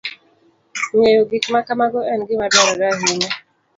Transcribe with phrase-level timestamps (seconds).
[0.97, 3.31] Ng'eyo gik ma kamago en gima dwarore ahinya.